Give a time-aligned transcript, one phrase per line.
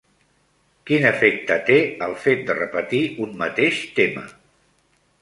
[0.89, 4.29] Quin efecte té el fet de repetir un mateix tema?